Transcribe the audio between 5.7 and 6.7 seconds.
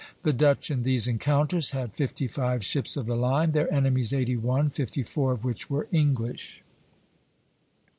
English.